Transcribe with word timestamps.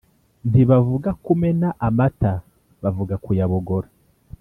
Ntibavuga 0.49 1.09
kumena 1.25 1.67
amata 1.87 2.31
bavuga 2.83 3.15
kuyabogora 3.23 3.87